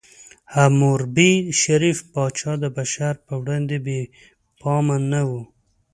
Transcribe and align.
حموربي، 0.53 1.31
شریف 1.61 1.97
پاچا، 2.13 2.51
د 2.63 2.65
بشر 2.75 3.13
په 3.25 3.33
وړاندې 3.41 3.75
بې 3.85 3.99
پامه 4.61 4.97
نه 5.11 5.21
و. 5.27 5.31